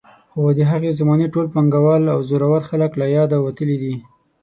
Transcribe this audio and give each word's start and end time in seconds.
خو 0.31 0.41
د 0.57 0.59
هغې 0.71 0.91
زمانې 0.99 1.27
ټول 1.33 1.45
پانګوال 1.53 2.03
او 2.13 2.19
زورور 2.29 2.61
خلک 2.69 2.91
له 3.01 3.05
یاده 3.17 3.37
وتلي 3.41 3.77
دي. 3.83 3.95